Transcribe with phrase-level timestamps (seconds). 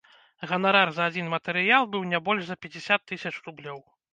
[0.51, 3.79] Ганарар за адзін матэрыял быў не больш за пяцьдзясят тысяч рублёў.